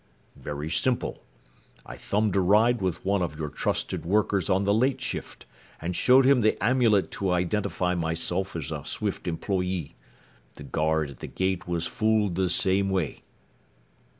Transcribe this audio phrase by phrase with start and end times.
[0.35, 1.21] "Very simple.
[1.85, 5.45] I thumbed a ride with one of your trusted workers on the late shift
[5.79, 9.95] and showed him the amulet to identify myself as a Swift employee.
[10.55, 13.21] The guard at the gate was fooled the same way."